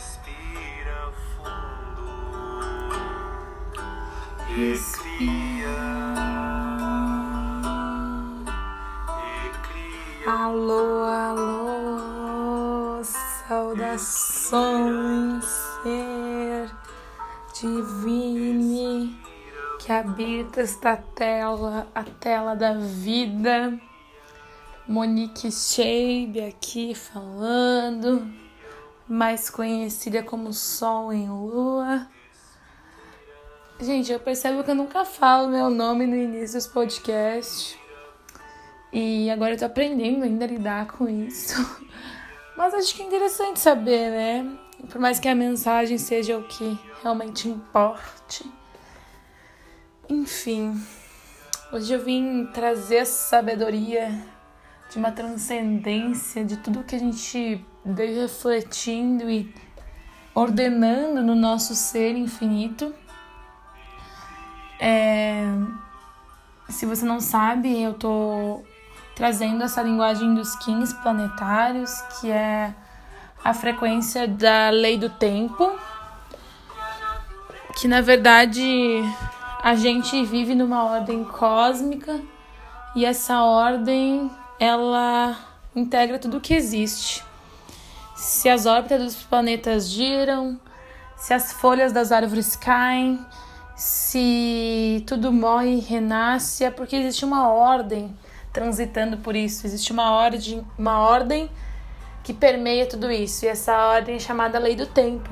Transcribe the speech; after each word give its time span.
Respira 0.00 1.12
fundo 1.36 2.08
cria. 4.96 5.76
Alô, 10.26 11.04
alô, 11.04 13.02
saudações, 13.46 14.54
ser 15.82 16.70
divine 17.60 19.20
que 19.78 19.92
habita 19.92 20.62
esta 20.62 20.96
tela, 20.96 21.86
a 21.94 22.04
tela 22.04 22.56
da 22.56 22.72
vida. 22.72 23.78
Monique 24.88 25.52
Scheib 25.52 26.40
aqui 26.40 26.94
falando, 26.94 28.39
mais 29.10 29.50
conhecida 29.50 30.22
como 30.22 30.52
Sol 30.52 31.12
em 31.12 31.28
Lua. 31.28 32.06
Gente, 33.80 34.12
eu 34.12 34.20
percebo 34.20 34.62
que 34.62 34.70
eu 34.70 34.74
nunca 34.76 35.04
falo 35.04 35.48
meu 35.48 35.68
nome 35.68 36.06
no 36.06 36.14
início 36.14 36.56
dos 36.56 36.68
podcasts. 36.68 37.76
E 38.92 39.28
agora 39.28 39.54
eu 39.54 39.58
tô 39.58 39.64
aprendendo 39.64 40.22
ainda 40.22 40.44
a 40.44 40.48
lidar 40.48 40.86
com 40.86 41.08
isso. 41.08 41.56
Mas 42.56 42.72
acho 42.72 42.94
que 42.94 43.02
é 43.02 43.06
interessante 43.06 43.58
saber, 43.58 44.10
né? 44.10 44.58
Por 44.88 45.00
mais 45.00 45.18
que 45.18 45.28
a 45.28 45.34
mensagem 45.34 45.98
seja 45.98 46.38
o 46.38 46.44
que 46.44 46.78
realmente 47.02 47.48
importe. 47.48 48.48
Enfim, 50.08 50.80
hoje 51.72 51.92
eu 51.92 52.00
vim 52.00 52.46
trazer 52.52 53.04
sabedoria 53.06 54.24
de 54.90 54.98
uma 54.98 55.12
transcendência 55.12 56.44
de 56.44 56.56
tudo 56.56 56.82
que 56.82 56.96
a 56.96 56.98
gente 56.98 57.64
veio 57.84 58.22
refletindo 58.22 59.30
e 59.30 59.54
ordenando 60.34 61.22
no 61.22 61.34
nosso 61.34 61.74
ser 61.74 62.16
infinito. 62.16 62.92
É... 64.80 65.44
Se 66.68 66.86
você 66.86 67.04
não 67.04 67.20
sabe, 67.20 67.80
eu 67.80 67.94
tô 67.94 68.62
trazendo 69.14 69.62
essa 69.62 69.82
linguagem 69.82 70.34
dos 70.34 70.56
15 70.56 70.96
planetários, 71.02 72.00
que 72.20 72.30
é 72.30 72.74
a 73.44 73.54
frequência 73.54 74.26
da 74.26 74.70
lei 74.70 74.98
do 74.98 75.08
tempo, 75.10 75.72
que 77.76 77.86
na 77.86 78.00
verdade 78.00 79.02
a 79.62 79.74
gente 79.74 80.24
vive 80.24 80.54
numa 80.54 80.84
ordem 80.84 81.24
cósmica 81.24 82.20
e 82.94 83.04
essa 83.04 83.42
ordem 83.42 84.30
ela 84.60 85.38
integra 85.74 86.18
tudo 86.18 86.38
que 86.38 86.52
existe. 86.52 87.24
Se 88.14 88.50
as 88.50 88.66
órbitas 88.66 89.02
dos 89.02 89.22
planetas 89.22 89.88
giram, 89.88 90.60
se 91.16 91.32
as 91.32 91.50
folhas 91.50 91.92
das 91.92 92.12
árvores 92.12 92.54
caem, 92.54 93.18
se 93.74 95.02
tudo 95.06 95.32
morre 95.32 95.76
e 95.76 95.80
renasce, 95.80 96.62
é 96.62 96.70
porque 96.70 96.94
existe 96.96 97.24
uma 97.24 97.48
ordem 97.48 98.14
transitando 98.52 99.16
por 99.16 99.34
isso, 99.34 99.66
existe 99.66 99.92
uma 99.92 100.12
ordem, 100.12 100.66
uma 100.76 100.98
ordem 100.98 101.50
que 102.22 102.34
permeia 102.34 102.84
tudo 102.84 103.10
isso, 103.10 103.46
e 103.46 103.48
essa 103.48 103.74
ordem 103.86 104.16
é 104.16 104.18
chamada 104.18 104.58
lei 104.58 104.76
do 104.76 104.86
tempo. 104.86 105.30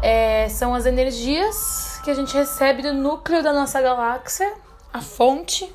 É, 0.00 0.48
são 0.48 0.74
as 0.74 0.86
energias 0.86 2.00
que 2.02 2.10
a 2.10 2.14
gente 2.14 2.34
recebe 2.34 2.80
do 2.80 2.94
núcleo 2.94 3.42
da 3.42 3.52
nossa 3.52 3.82
galáxia, 3.82 4.50
a 4.90 5.02
fonte 5.02 5.70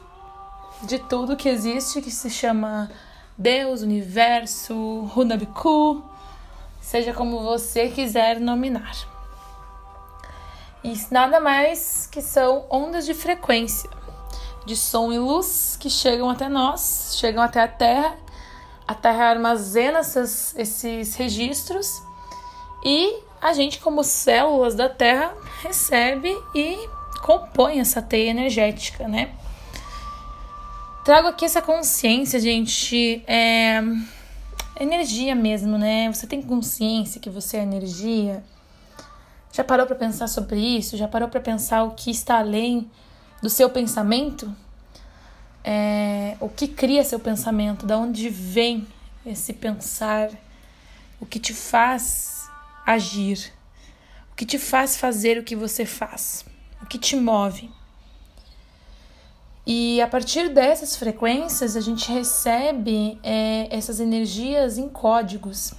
de 0.83 0.99
tudo 0.99 1.35
que 1.35 1.49
existe, 1.49 2.01
que 2.01 2.11
se 2.11 2.29
chama 2.29 2.89
Deus, 3.37 3.81
Universo, 3.81 5.01
Runabiku, 5.13 6.03
seja 6.81 7.13
como 7.13 7.43
você 7.43 7.89
quiser 7.89 8.39
nominar. 8.39 8.95
E 10.83 10.93
nada 11.11 11.39
mais 11.39 12.07
que 12.07 12.21
são 12.21 12.65
ondas 12.69 13.05
de 13.05 13.13
frequência, 13.13 13.89
de 14.65 14.75
som 14.75 15.11
e 15.11 15.19
luz 15.19 15.77
que 15.79 15.89
chegam 15.89 16.29
até 16.29 16.47
nós, 16.47 17.15
chegam 17.17 17.43
até 17.43 17.61
a 17.61 17.67
Terra. 17.67 18.17
A 18.87 18.95
Terra 18.95 19.25
armazena 19.25 19.99
essas, 19.99 20.55
esses 20.57 21.15
registros 21.15 22.01
e 22.83 23.21
a 23.41 23.53
gente, 23.53 23.79
como 23.79 24.03
células 24.03 24.75
da 24.75 24.89
Terra, 24.89 25.33
recebe 25.61 26.35
e 26.55 26.89
compõe 27.21 27.79
essa 27.79 28.01
teia 28.01 28.29
energética, 28.29 29.07
né? 29.07 29.38
Trago 31.03 31.29
aqui 31.29 31.45
essa 31.45 31.61
consciência, 31.61 32.39
gente, 32.39 33.23
é 33.25 33.81
energia 34.79 35.33
mesmo, 35.33 35.77
né? 35.77 36.11
Você 36.11 36.27
tem 36.27 36.41
consciência 36.41 37.21
que 37.21 37.29
você 37.29 37.57
é 37.57 37.63
energia? 37.63 38.43
Já 39.51 39.63
parou 39.63 39.85
para 39.85 39.95
pensar 39.95 40.27
sobre 40.27 40.59
isso? 40.59 40.97
Já 40.97 41.07
parou 41.07 41.27
para 41.29 41.39
pensar 41.39 41.83
o 41.83 41.91
que 41.91 42.11
está 42.11 42.39
além 42.39 42.89
do 43.41 43.49
seu 43.49 43.69
pensamento? 43.69 44.53
É, 45.63 46.37
o 46.39 46.49
que 46.49 46.67
cria 46.67 47.03
seu 47.03 47.19
pensamento? 47.19 47.85
Da 47.85 47.97
onde 47.97 48.29
vem 48.29 48.87
esse 49.25 49.53
pensar? 49.53 50.29
O 51.19 51.25
que 51.25 51.39
te 51.39 51.53
faz 51.53 52.49
agir? 52.85 53.51
O 54.31 54.35
que 54.35 54.45
te 54.45 54.59
faz 54.59 54.97
fazer 54.97 55.37
o 55.37 55.43
que 55.43 55.55
você 55.55 55.85
faz? 55.85 56.45
O 56.81 56.85
que 56.85 56.97
te 56.97 57.15
move? 57.15 57.69
E 59.71 60.01
a 60.01 60.07
partir 60.07 60.49
dessas 60.49 60.95
frequências, 60.95 61.75
a 61.75 61.79
gente 61.79 62.11
recebe 62.11 63.19
é, 63.21 63.67
essas 63.69 63.99
energias 63.99 64.79
em 64.79 64.89
códigos. 64.89 65.75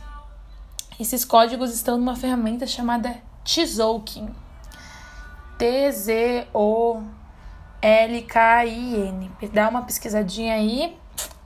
Esses 1.01 1.25
códigos 1.25 1.75
estão 1.75 1.99
numa 1.99 2.15
ferramenta 2.15 2.69
chamada 2.69 3.17
Tzolk'in. 3.45 4.29
T-Z-O-L-K-I-N. 5.59 6.51
Dá 9.53 9.69
uma 9.69 9.83
pesquisadinha 9.83 10.55
aí 10.55 10.97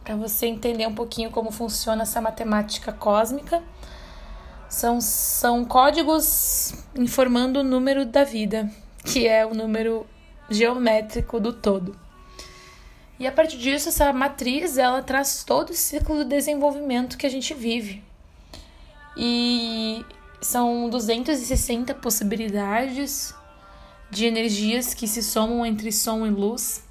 para 0.04 0.14
você 0.14 0.44
entender 0.44 0.86
um 0.86 0.94
pouquinho 0.94 1.30
como 1.30 1.50
funciona 1.50 2.02
essa 2.02 2.20
matemática 2.20 2.92
cósmica. 2.92 3.62
São, 4.68 5.00
são 5.00 5.64
códigos 5.64 6.74
informando 6.94 7.60
o 7.60 7.64
número 7.64 8.04
da 8.04 8.22
vida, 8.22 8.70
que 9.02 9.26
é 9.26 9.46
o 9.46 9.54
número 9.54 10.06
geométrico 10.50 11.40
do 11.40 11.50
todo. 11.50 12.03
E 13.18 13.26
a 13.26 13.32
partir 13.32 13.58
disso, 13.58 13.88
essa 13.88 14.12
matriz 14.12 14.76
ela 14.76 15.02
traz 15.02 15.44
todo 15.44 15.70
o 15.70 15.74
ciclo 15.74 16.16
do 16.16 16.24
desenvolvimento 16.24 17.16
que 17.16 17.26
a 17.26 17.30
gente 17.30 17.54
vive. 17.54 18.02
E 19.16 20.04
são 20.40 20.90
260 20.90 21.94
possibilidades 21.94 23.34
de 24.10 24.26
energias 24.26 24.94
que 24.94 25.06
se 25.06 25.22
somam 25.22 25.64
entre 25.64 25.92
som 25.92 26.26
e 26.26 26.30
luz. 26.30 26.84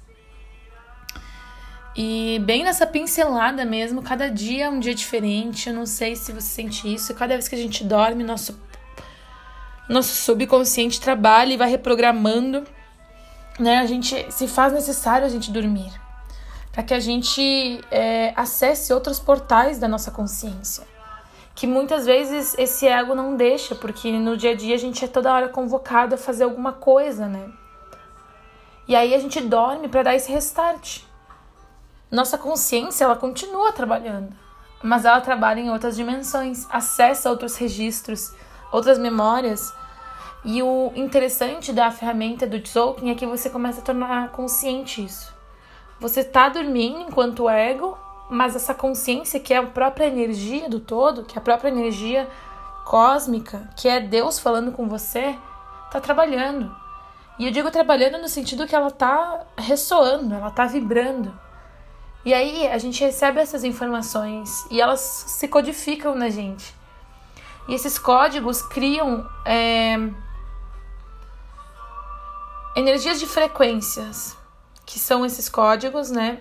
E 1.96 2.40
bem 2.44 2.64
nessa 2.64 2.86
pincelada 2.86 3.64
mesmo, 3.64 4.02
cada 4.02 4.28
dia 4.30 4.64
é 4.64 4.68
um 4.68 4.80
dia 4.80 4.94
diferente. 4.94 5.68
Eu 5.68 5.74
não 5.74 5.86
sei 5.86 6.16
se 6.16 6.32
você 6.32 6.48
sente 6.48 6.92
isso. 6.92 7.14
Cada 7.14 7.34
vez 7.34 7.46
que 7.46 7.54
a 7.54 7.58
gente 7.58 7.84
dorme, 7.84 8.24
nosso, 8.24 8.58
nosso 9.88 10.14
subconsciente 10.14 11.00
trabalha 11.00 11.52
e 11.52 11.56
vai 11.58 11.68
reprogramando. 11.70 12.64
Né? 13.60 13.76
A 13.76 13.86
gente, 13.86 14.26
se 14.32 14.48
faz 14.48 14.72
necessário 14.72 15.26
a 15.26 15.30
gente 15.30 15.52
dormir 15.52 16.03
para 16.74 16.82
que 16.82 16.92
a 16.92 16.98
gente 16.98 17.80
é, 17.88 18.32
acesse 18.34 18.92
outros 18.92 19.20
portais 19.20 19.78
da 19.78 19.86
nossa 19.86 20.10
consciência. 20.10 20.84
Que 21.54 21.68
muitas 21.68 22.04
vezes 22.04 22.52
esse 22.58 22.88
ego 22.88 23.14
não 23.14 23.36
deixa, 23.36 23.76
porque 23.76 24.10
no 24.10 24.36
dia 24.36 24.50
a 24.50 24.56
dia 24.56 24.74
a 24.74 24.78
gente 24.78 25.04
é 25.04 25.06
toda 25.06 25.32
hora 25.32 25.48
convocado 25.48 26.16
a 26.16 26.18
fazer 26.18 26.42
alguma 26.42 26.72
coisa, 26.72 27.28
né? 27.28 27.48
E 28.88 28.96
aí 28.96 29.14
a 29.14 29.18
gente 29.20 29.40
dorme 29.40 29.86
para 29.86 30.02
dar 30.02 30.16
esse 30.16 30.32
restart. 30.32 31.02
Nossa 32.10 32.36
consciência, 32.36 33.04
ela 33.04 33.14
continua 33.14 33.70
trabalhando, 33.70 34.34
mas 34.82 35.04
ela 35.04 35.20
trabalha 35.20 35.60
em 35.60 35.70
outras 35.70 35.94
dimensões, 35.94 36.66
acessa 36.70 37.30
outros 37.30 37.54
registros, 37.54 38.34
outras 38.72 38.98
memórias. 38.98 39.72
E 40.44 40.60
o 40.60 40.90
interessante 40.96 41.72
da 41.72 41.92
ferramenta 41.92 42.48
do 42.48 42.58
Tzolk'in 42.58 43.10
é 43.10 43.14
que 43.14 43.26
você 43.26 43.48
começa 43.48 43.80
a 43.80 43.84
tornar 43.84 44.30
consciente 44.30 45.04
isso. 45.04 45.33
Você 46.04 46.20
está 46.20 46.50
dormindo 46.50 47.00
enquanto 47.00 47.48
ego, 47.48 47.96
mas 48.28 48.54
essa 48.54 48.74
consciência 48.74 49.40
que 49.40 49.54
é 49.54 49.56
a 49.56 49.62
própria 49.62 50.04
energia 50.04 50.68
do 50.68 50.78
todo, 50.78 51.24
que 51.24 51.38
é 51.38 51.40
a 51.40 51.42
própria 51.42 51.70
energia 51.70 52.28
cósmica, 52.84 53.70
que 53.74 53.88
é 53.88 54.00
Deus 54.00 54.38
falando 54.38 54.70
com 54.70 54.86
você, 54.86 55.34
está 55.86 56.02
trabalhando. 56.02 56.76
E 57.38 57.46
eu 57.46 57.50
digo 57.50 57.70
trabalhando 57.70 58.18
no 58.18 58.28
sentido 58.28 58.66
que 58.66 58.74
ela 58.74 58.88
está 58.88 59.46
ressoando, 59.56 60.34
ela 60.34 60.48
está 60.48 60.66
vibrando. 60.66 61.32
E 62.22 62.34
aí 62.34 62.68
a 62.68 62.76
gente 62.76 63.02
recebe 63.02 63.40
essas 63.40 63.64
informações 63.64 64.66
e 64.70 64.82
elas 64.82 65.00
se 65.00 65.48
codificam 65.48 66.14
na 66.14 66.28
gente. 66.28 66.74
E 67.66 67.72
esses 67.72 67.98
códigos 67.98 68.60
criam 68.60 69.26
é, 69.46 69.96
energias 72.76 73.18
de 73.18 73.26
frequências 73.26 74.43
que 74.86 74.98
são 74.98 75.24
esses 75.24 75.48
códigos, 75.48 76.10
né? 76.10 76.40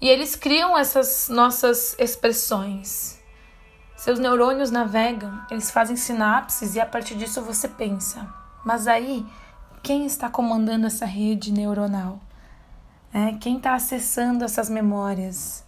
E 0.00 0.08
eles 0.08 0.36
criam 0.36 0.78
essas 0.78 1.28
nossas 1.28 1.96
expressões. 1.98 3.18
Seus 3.96 4.18
neurônios 4.18 4.70
navegam, 4.70 5.40
eles 5.50 5.70
fazem 5.70 5.96
sinapses 5.96 6.76
e 6.76 6.80
a 6.80 6.86
partir 6.86 7.16
disso 7.16 7.42
você 7.42 7.66
pensa. 7.66 8.32
Mas 8.64 8.86
aí, 8.86 9.26
quem 9.82 10.06
está 10.06 10.28
comandando 10.28 10.86
essa 10.86 11.04
rede 11.04 11.52
neuronal? 11.52 12.20
É, 13.12 13.32
quem 13.40 13.56
está 13.56 13.74
acessando 13.74 14.44
essas 14.44 14.70
memórias? 14.70 15.64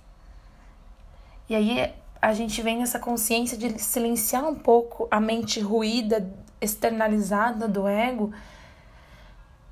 E 1.48 1.54
aí 1.56 1.92
a 2.22 2.32
gente 2.32 2.62
vem 2.62 2.78
nessa 2.78 2.98
consciência 2.98 3.56
de 3.56 3.78
silenciar 3.80 4.44
um 4.46 4.54
pouco 4.54 5.08
a 5.10 5.18
mente 5.18 5.58
ruída, 5.58 6.32
externalizada 6.60 7.66
do 7.66 7.88
ego, 7.88 8.32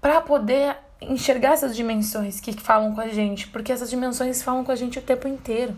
para 0.01 0.21
poder 0.21 0.77
enxergar 1.01 1.53
essas 1.53 1.77
dimensões 1.77 2.41
que 2.41 2.53
falam 2.53 2.95
com 2.95 3.01
a 3.01 3.09
gente, 3.09 3.49
porque 3.49 3.73
essas 3.73 3.91
dimensões 3.91 4.43
falam 4.43 4.65
com 4.65 4.73
a 4.73 4.77
gente 4.77 4.99
o 4.99 5.03
tempo 5.03 5.29
inteiro. 5.29 5.77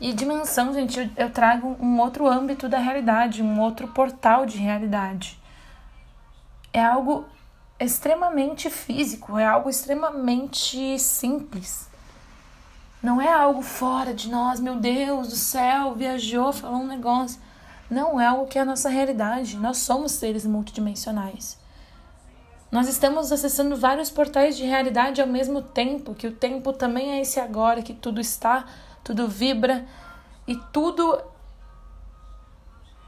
E 0.00 0.12
dimensão, 0.12 0.72
gente, 0.72 0.98
eu, 0.98 1.10
eu 1.16 1.30
trago 1.30 1.76
um 1.80 2.00
outro 2.00 2.26
âmbito 2.26 2.68
da 2.68 2.78
realidade, 2.78 3.42
um 3.42 3.60
outro 3.60 3.86
portal 3.88 4.44
de 4.44 4.58
realidade. 4.58 5.38
É 6.72 6.84
algo 6.84 7.24
extremamente 7.78 8.70
físico, 8.70 9.38
é 9.38 9.46
algo 9.46 9.68
extremamente 9.68 10.98
simples. 10.98 11.88
Não 13.02 13.20
é 13.20 13.32
algo 13.32 13.62
fora 13.62 14.14
de 14.14 14.30
nós, 14.30 14.60
meu 14.60 14.76
Deus 14.76 15.28
do 15.28 15.36
céu, 15.36 15.94
viajou, 15.94 16.52
falou 16.52 16.80
um 16.80 16.86
negócio. 16.86 17.40
Não 17.90 18.20
é 18.20 18.26
algo 18.26 18.46
que 18.46 18.58
é 18.58 18.62
a 18.62 18.64
nossa 18.64 18.88
realidade. 18.88 19.56
Nós 19.56 19.78
somos 19.78 20.12
seres 20.12 20.46
multidimensionais. 20.46 21.58
Nós 22.72 22.88
estamos 22.88 23.30
acessando 23.30 23.76
vários 23.76 24.10
portais 24.10 24.56
de 24.56 24.64
realidade 24.64 25.20
ao 25.20 25.26
mesmo 25.26 25.60
tempo, 25.60 26.14
que 26.14 26.26
o 26.26 26.32
tempo 26.32 26.72
também 26.72 27.12
é 27.12 27.20
esse 27.20 27.38
agora, 27.38 27.82
que 27.82 27.92
tudo 27.92 28.18
está 28.18 28.64
tudo 29.04 29.28
vibra 29.28 29.84
e 30.46 30.56
tudo 30.72 31.20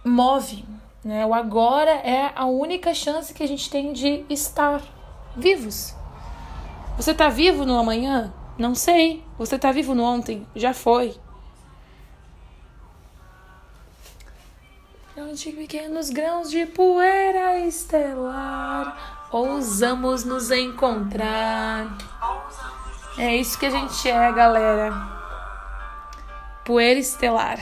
move. 0.04 0.64
Né? 1.02 1.24
O 1.24 1.32
agora 1.32 1.90
é 1.90 2.32
a 2.34 2.44
única 2.44 2.92
chance 2.92 3.32
que 3.32 3.42
a 3.42 3.48
gente 3.48 3.70
tem 3.70 3.92
de 3.92 4.24
estar 4.28 4.82
vivos. 5.36 5.94
Você 6.96 7.12
está 7.12 7.28
vivo 7.28 7.64
no 7.64 7.78
amanhã? 7.78 8.32
Não 8.58 8.74
sei. 8.74 9.24
Você 9.38 9.56
está 9.56 9.72
vivo 9.72 9.94
no 9.94 10.02
ontem? 10.02 10.46
Já 10.54 10.74
foi. 10.74 11.16
Onde 15.16 15.52
pequenos 15.52 16.10
grãos 16.10 16.50
de 16.50 16.66
poeira 16.66 17.60
estelar 17.60 19.13
ousamos 19.34 20.22
nos 20.24 20.50
encontrar. 20.52 21.98
É 23.18 23.34
isso 23.34 23.58
que 23.58 23.66
a 23.66 23.70
gente 23.70 24.08
é, 24.08 24.32
galera. 24.32 24.92
Poeira 26.64 27.00
estelar. 27.00 27.58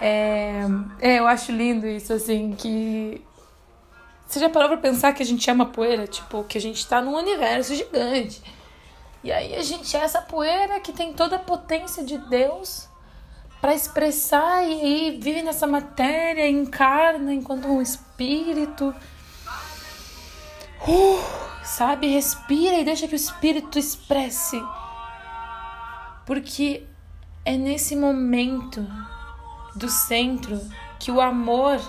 É, 0.00 0.62
é, 1.00 1.18
eu 1.20 1.28
acho 1.28 1.52
lindo 1.52 1.86
isso, 1.86 2.12
assim, 2.12 2.56
que. 2.58 3.24
Você 4.26 4.40
já 4.40 4.48
parou 4.48 4.70
pra 4.70 4.78
pensar 4.78 5.12
que 5.12 5.22
a 5.22 5.26
gente 5.26 5.48
é 5.48 5.52
uma 5.52 5.66
poeira? 5.66 6.06
Tipo, 6.06 6.42
que 6.44 6.58
a 6.58 6.60
gente 6.60 6.84
tá 6.86 7.00
num 7.00 7.14
universo 7.14 7.74
gigante. 7.74 8.42
E 9.22 9.30
aí 9.30 9.54
a 9.54 9.62
gente 9.62 9.96
é 9.96 10.00
essa 10.00 10.20
poeira 10.20 10.80
que 10.80 10.92
tem 10.92 11.12
toda 11.12 11.36
a 11.36 11.38
potência 11.38 12.02
de 12.02 12.18
Deus 12.18 12.88
para 13.60 13.74
expressar 13.74 14.64
e, 14.64 15.08
e 15.08 15.20
vive 15.20 15.42
nessa 15.42 15.68
matéria, 15.68 16.48
encarna 16.48 17.32
enquanto 17.32 17.68
um 17.68 17.80
espírito. 17.80 18.11
Uh, 20.86 21.22
sabe? 21.64 22.08
Respira 22.08 22.78
e 22.78 22.84
deixa 22.84 23.06
que 23.06 23.14
o 23.14 23.16
espírito 23.16 23.78
expresse 23.78 24.60
porque 26.24 26.86
é 27.44 27.56
nesse 27.56 27.96
momento 27.96 28.86
do 29.74 29.88
centro 29.88 30.60
que 30.98 31.10
o 31.10 31.20
amor 31.20 31.80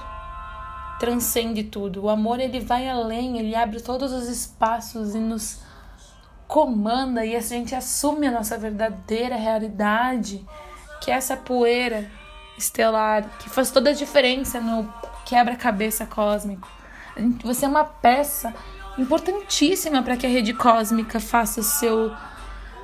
transcende 0.99 1.63
tudo. 1.63 2.03
O 2.03 2.09
amor 2.09 2.39
ele 2.39 2.59
vai 2.59 2.87
além, 2.87 3.37
ele 3.37 3.55
abre 3.55 3.81
todos 3.81 4.11
os 4.11 4.27
espaços 4.27 5.13
e 5.15 5.19
nos 5.19 5.61
comanda 6.47 7.25
e 7.25 7.35
a 7.35 7.41
gente 7.41 7.75
assume 7.75 8.27
a 8.27 8.31
nossa 8.31 8.57
verdadeira 8.57 9.35
realidade, 9.35 10.45
que 11.01 11.11
é 11.11 11.15
essa 11.15 11.35
poeira 11.35 12.09
estelar 12.57 13.27
que 13.39 13.49
faz 13.49 13.71
toda 13.71 13.89
a 13.89 13.93
diferença 13.93 14.59
no 14.59 14.91
quebra-cabeça 15.25 16.05
cósmico. 16.05 16.67
Você 17.43 17.65
é 17.65 17.67
uma 17.67 17.83
peça 17.83 18.53
importantíssima 18.97 20.01
para 20.03 20.17
que 20.17 20.25
a 20.25 20.29
rede 20.29 20.53
cósmica 20.53 21.19
faça 21.19 21.61
seu 21.61 22.11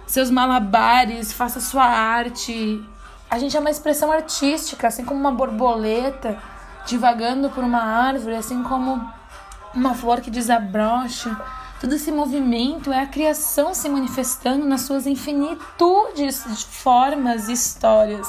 seus 0.05 0.31
malabares, 0.31 1.31
faça 1.31 1.59
sua 1.59 1.85
arte. 1.85 2.83
A 3.29 3.37
gente 3.37 3.55
é 3.55 3.59
uma 3.59 3.69
expressão 3.69 4.11
artística, 4.11 4.87
assim 4.87 5.05
como 5.05 5.19
uma 5.19 5.31
borboleta 5.31 6.35
divagando 6.87 7.51
por 7.51 7.63
uma 7.63 7.83
árvore, 7.83 8.35
assim 8.35 8.63
como 8.63 9.07
uma 9.73 9.93
flor 9.93 10.19
que 10.19 10.31
desabrocha. 10.31 11.39
Todo 11.79 11.93
esse 11.93 12.11
movimento 12.11 12.91
é 12.91 13.01
a 13.01 13.07
criação 13.07 13.73
se 13.75 13.87
manifestando 13.87 14.65
nas 14.65 14.81
suas 14.81 15.05
infinitudes 15.05 16.43
de 16.43 16.65
formas 16.65 17.47
e 17.47 17.53
histórias. 17.53 18.27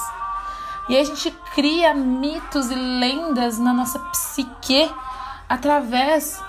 E 0.90 0.98
a 0.98 1.04
gente 1.04 1.30
cria 1.54 1.94
mitos 1.94 2.68
e 2.68 2.74
lendas 2.74 3.60
na 3.60 3.72
nossa 3.72 3.96
psique 4.00 4.92
através 5.48 6.42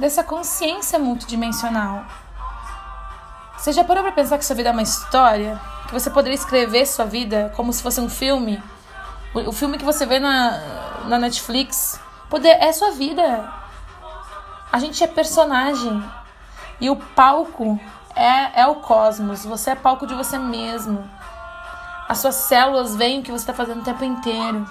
dessa 0.00 0.24
consciência 0.24 0.98
multidimensional. 0.98 2.04
Você 3.56 3.70
já 3.70 3.84
parou 3.84 4.02
pra 4.02 4.10
pensar 4.10 4.36
que 4.36 4.44
sua 4.44 4.56
vida 4.56 4.70
é 4.70 4.72
uma 4.72 4.82
história? 4.82 5.60
Que 5.86 5.92
você 5.92 6.10
poderia 6.10 6.34
escrever 6.34 6.84
sua 6.86 7.04
vida 7.04 7.52
como 7.54 7.72
se 7.72 7.80
fosse 7.80 8.00
um 8.00 8.08
filme? 8.08 8.60
O, 9.32 9.52
filme 9.52 9.78
que 9.78 9.84
você 9.84 10.04
vê 10.04 10.18
na, 10.18 11.04
na 11.06 11.16
Netflix 11.16 12.00
poder, 12.28 12.56
é 12.60 12.72
sua 12.72 12.90
vida. 12.90 13.48
A 14.72 14.80
gente 14.80 15.04
é 15.04 15.06
personagem. 15.06 16.02
E 16.80 16.90
o 16.90 16.96
palco 16.96 17.78
é, 18.16 18.62
é 18.62 18.66
o 18.66 18.74
cosmos. 18.74 19.44
Você 19.44 19.70
é 19.70 19.76
palco 19.76 20.04
de 20.04 20.16
você 20.16 20.36
mesmo. 20.36 21.08
As 22.10 22.18
suas 22.18 22.34
células 22.34 22.96
veem 22.96 23.20
o 23.20 23.22
que 23.22 23.30
você 23.30 23.44
está 23.44 23.54
fazendo 23.54 23.82
o 23.82 23.84
tempo 23.84 24.02
inteiro. 24.02 24.68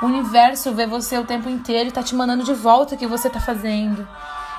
O 0.00 0.06
universo 0.06 0.72
vê 0.72 0.86
você 0.86 1.18
o 1.18 1.24
tempo 1.24 1.48
inteiro 1.48 1.88
e 1.88 1.92
tá 1.92 2.00
te 2.00 2.14
mandando 2.14 2.44
de 2.44 2.54
volta 2.54 2.94
o 2.94 2.96
que 2.96 3.08
você 3.08 3.28
tá 3.28 3.40
fazendo. 3.40 4.08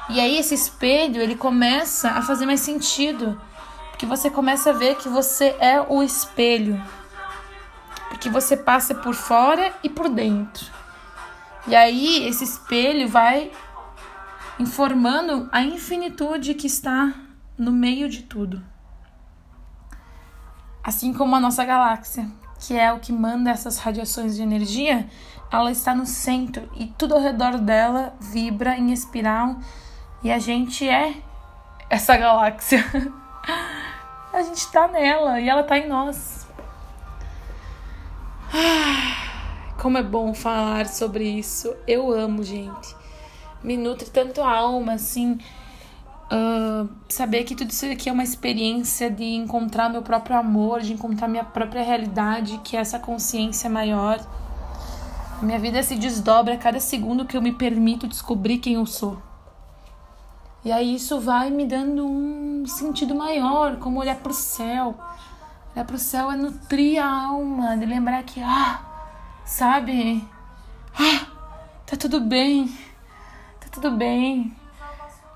E 0.09 0.19
aí 0.19 0.37
esse 0.37 0.53
espelho, 0.53 1.21
ele 1.21 1.35
começa 1.35 2.09
a 2.09 2.21
fazer 2.21 2.45
mais 2.45 2.59
sentido 2.59 3.41
que 3.97 4.05
você 4.05 4.29
começa 4.29 4.71
a 4.71 4.73
ver 4.73 4.97
que 4.97 5.07
você 5.07 5.55
é 5.57 5.79
o 5.79 6.03
espelho. 6.03 6.83
Porque 8.09 8.29
você 8.29 8.57
passa 8.57 8.93
por 8.93 9.15
fora 9.15 9.73
e 9.81 9.87
por 9.87 10.09
dentro. 10.09 10.65
E 11.65 11.73
aí 11.73 12.27
esse 12.27 12.43
espelho 12.43 13.07
vai 13.07 13.53
informando 14.59 15.47
a 15.49 15.61
infinitude 15.61 16.55
que 16.55 16.67
está 16.67 17.13
no 17.57 17.71
meio 17.71 18.09
de 18.09 18.23
tudo. 18.23 18.61
Assim 20.87 21.11
como 21.11 21.35
a 21.35 21.39
nossa 21.41 21.65
galáxia, 21.65 22.25
que 22.61 22.73
é 22.73 22.93
o 22.93 22.99
que 22.99 23.11
manda 23.11 23.51
essas 23.51 23.77
radiações 23.77 24.37
de 24.37 24.41
energia, 24.41 25.05
ela 25.51 25.69
está 25.69 25.93
no 25.93 26.05
centro 26.05 26.69
e 26.77 26.87
tudo 26.87 27.13
ao 27.13 27.19
redor 27.19 27.57
dela 27.57 28.13
vibra 28.21 28.77
em 28.77 28.93
espiral 28.93 29.57
e 30.23 30.31
a 30.31 30.39
gente 30.39 30.87
é 30.87 31.15
essa 31.89 32.15
galáxia. 32.15 32.85
A 34.31 34.41
gente 34.43 34.71
tá 34.71 34.87
nela 34.87 35.41
e 35.41 35.49
ela 35.49 35.63
tá 35.63 35.77
em 35.77 35.89
nós. 35.89 36.47
como 39.81 39.97
é 39.97 40.03
bom 40.03 40.33
falar 40.33 40.85
sobre 40.85 41.25
isso. 41.25 41.75
Eu 41.85 42.13
amo, 42.13 42.43
gente. 42.43 42.95
Me 43.63 43.75
nutre 43.75 44.09
tanto 44.09 44.41
a 44.41 44.55
alma, 44.55 44.93
assim. 44.93 45.39
Saber 47.09 47.43
que 47.45 47.55
tudo 47.55 47.71
isso 47.71 47.85
aqui 47.85 48.09
é 48.09 48.11
uma 48.11 48.23
experiência 48.23 49.09
de 49.09 49.23
encontrar 49.23 49.89
meu 49.89 50.01
próprio 50.01 50.37
amor, 50.37 50.81
de 50.81 50.93
encontrar 50.93 51.27
minha 51.27 51.43
própria 51.43 51.81
realidade, 51.81 52.59
que 52.63 52.75
é 52.77 52.79
essa 52.79 52.99
consciência 52.99 53.69
maior. 53.69 54.19
Minha 55.41 55.57
vida 55.59 55.81
se 55.83 55.95
desdobra 55.95 56.55
a 56.55 56.57
cada 56.57 56.79
segundo 56.79 57.25
que 57.25 57.37
eu 57.37 57.41
me 57.41 57.51
permito 57.53 58.07
descobrir 58.07 58.57
quem 58.57 58.73
eu 58.73 58.85
sou. 58.85 59.21
E 60.65 60.71
aí 60.71 60.95
isso 60.95 61.19
vai 61.19 61.49
me 61.49 61.65
dando 61.65 62.05
um 62.05 62.65
sentido 62.65 63.15
maior, 63.15 63.77
como 63.77 63.99
olhar 63.99 64.17
para 64.17 64.31
o 64.31 64.35
céu. 64.35 64.95
Olhar 65.73 65.85
para 65.85 65.95
o 65.95 65.99
céu 65.99 66.31
é 66.31 66.35
nutrir 66.35 67.01
a 67.01 67.27
alma, 67.27 67.77
de 67.77 67.85
lembrar 67.85 68.23
que, 68.23 68.41
ah, 68.41 68.81
sabe? 69.45 70.27
Ah, 70.93 71.27
tá 71.85 71.95
tudo 71.95 72.19
bem. 72.19 72.67
Tá 73.61 73.67
tudo 73.71 73.91
bem. 73.91 74.53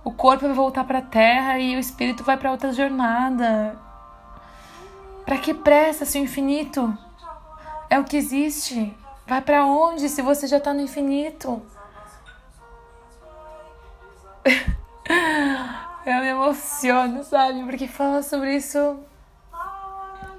O 0.03 0.12
corpo 0.12 0.46
vai 0.46 0.53
voltar 0.53 0.84
para 0.84 1.00
a 1.00 1.03
terra 1.03 1.60
e 1.60 1.75
o 1.75 1.79
espírito 1.79 2.24
vai 2.24 2.38
para 2.38 2.51
outra 2.51 2.74
jornada. 2.74 3.77
Para 5.25 5.38
que 5.38 5.53
pressa 5.53 6.05
se 6.05 6.20
o 6.20 6.24
infinito 6.24 6.98
é 7.89 8.00
o 8.00 8.03
que 8.03 8.17
existe? 8.17 8.96
Vai 9.27 9.41
para 9.41 9.65
onde 9.65 10.10
se 10.10 10.22
você 10.22 10.48
já 10.48 10.60
tá 10.60 10.74
no 10.74 10.81
infinito? 10.81 11.62
Eu 16.03 16.17
me 16.20 16.27
emociono, 16.27 17.24
sabe? 17.24 17.63
Porque 17.63 17.88
falar 17.88 18.24
sobre 18.24 18.55
isso 18.55 19.00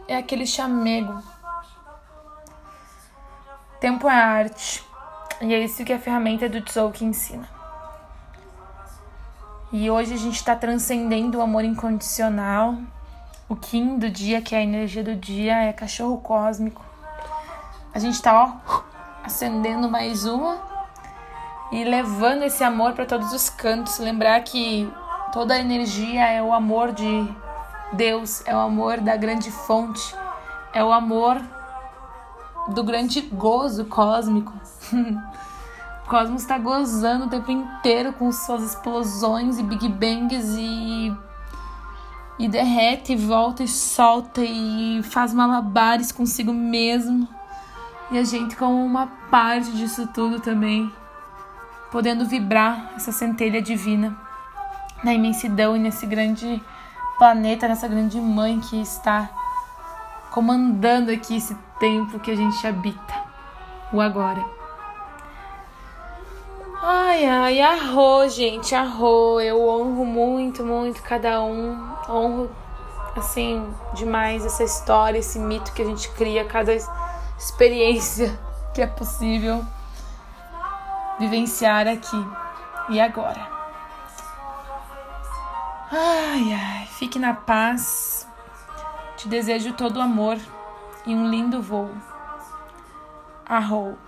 é 0.08 0.16
aquele 0.16 0.44
chamego 0.44 1.22
Tempo 3.82 4.08
é 4.08 4.14
arte. 4.14 4.84
E 5.40 5.52
é 5.52 5.58
isso 5.58 5.84
que 5.84 5.92
a 5.92 5.98
ferramenta 5.98 6.48
do 6.48 6.60
Tzolk'in 6.62 7.06
ensina. 7.06 7.61
E 9.72 9.90
hoje 9.90 10.12
a 10.12 10.18
gente 10.18 10.36
está 10.36 10.54
transcendendo 10.54 11.38
o 11.38 11.40
amor 11.40 11.64
incondicional. 11.64 12.76
O 13.48 13.56
Kim 13.56 13.98
do 13.98 14.10
dia, 14.10 14.42
que 14.42 14.54
é 14.54 14.58
a 14.58 14.62
energia 14.62 15.02
do 15.02 15.16
dia, 15.16 15.64
é 15.64 15.72
cachorro 15.72 16.18
cósmico. 16.18 16.84
A 17.94 17.98
gente 17.98 18.12
está, 18.12 18.44
ó, 18.44 18.82
acendendo 19.24 19.88
mais 19.88 20.26
uma 20.26 20.58
e 21.72 21.84
levando 21.84 22.42
esse 22.42 22.62
amor 22.62 22.92
para 22.92 23.06
todos 23.06 23.32
os 23.32 23.48
cantos. 23.48 23.98
Lembrar 23.98 24.42
que 24.42 24.92
toda 25.32 25.54
a 25.54 25.58
energia 25.58 26.26
é 26.26 26.42
o 26.42 26.52
amor 26.52 26.92
de 26.92 27.26
Deus, 27.94 28.46
é 28.46 28.54
o 28.54 28.58
amor 28.58 29.00
da 29.00 29.16
grande 29.16 29.50
fonte, 29.50 30.14
é 30.74 30.84
o 30.84 30.92
amor 30.92 31.40
do 32.68 32.84
grande 32.84 33.22
gozo 33.22 33.86
cósmico. 33.86 34.52
cosmos 36.12 36.42
está 36.42 36.58
gozando 36.58 37.24
o 37.24 37.30
tempo 37.30 37.50
inteiro 37.50 38.12
com 38.12 38.30
suas 38.30 38.62
explosões 38.62 39.58
e 39.58 39.62
big 39.62 39.88
bangs 39.88 40.44
e 40.58 41.10
e 42.38 42.48
derrete, 42.48 43.14
e 43.14 43.16
volta 43.16 43.62
e 43.62 43.68
solta 43.68 44.42
e 44.44 45.00
faz 45.04 45.32
malabares 45.32 46.12
consigo 46.12 46.52
mesmo. 46.52 47.26
E 48.10 48.18
a 48.18 48.24
gente 48.24 48.56
como 48.56 48.84
uma 48.84 49.06
parte 49.30 49.70
disso 49.72 50.06
tudo 50.08 50.38
também, 50.38 50.92
podendo 51.90 52.26
vibrar 52.26 52.92
essa 52.94 53.10
centelha 53.10 53.62
divina 53.62 54.14
na 55.02 55.14
imensidão 55.14 55.74
e 55.74 55.78
nesse 55.78 56.04
grande 56.04 56.62
planeta, 57.16 57.66
nessa 57.66 57.88
grande 57.88 58.20
mãe 58.20 58.60
que 58.60 58.78
está 58.82 59.30
comandando 60.30 61.10
aqui 61.10 61.36
esse 61.36 61.54
tempo 61.80 62.20
que 62.20 62.30
a 62.30 62.36
gente 62.36 62.66
habita, 62.66 63.14
o 63.90 63.98
agora. 63.98 64.61
Ai, 67.12 67.26
ai, 67.26 67.60
arro, 67.60 68.26
gente, 68.26 68.74
arro. 68.74 69.38
Eu 69.38 69.68
honro 69.68 70.02
muito, 70.02 70.64
muito 70.64 71.02
cada 71.02 71.42
um. 71.42 71.94
Honro, 72.08 72.50
assim, 73.14 73.70
demais 73.92 74.46
essa 74.46 74.64
história, 74.64 75.18
esse 75.18 75.38
mito 75.38 75.74
que 75.74 75.82
a 75.82 75.84
gente 75.84 76.08
cria, 76.12 76.42
cada 76.46 76.72
experiência 77.38 78.40
que 78.72 78.80
é 78.80 78.86
possível 78.86 79.62
vivenciar 81.18 81.86
aqui 81.86 82.16
e 82.88 82.98
agora. 82.98 83.46
Ai, 85.90 86.50
ai, 86.54 86.86
fique 86.86 87.18
na 87.18 87.34
paz. 87.34 88.26
Te 89.18 89.28
desejo 89.28 89.74
todo 89.74 89.98
o 89.98 90.02
amor 90.02 90.38
e 91.04 91.14
um 91.14 91.28
lindo 91.28 91.60
voo. 91.60 91.90
Arrou. 93.44 93.98